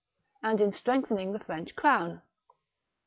and 0.41 0.59
in 0.59 0.71
strengthening 0.71 1.31
the 1.31 1.37
French 1.37 1.75
crown. 1.75 2.23